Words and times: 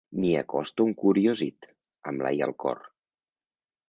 M'hi 0.21 0.29
acosto 0.37 0.85
encuriosit, 0.91 1.67
amb 2.13 2.25
l'ai 2.27 2.41
al 2.47 2.55
cor. 2.65 2.81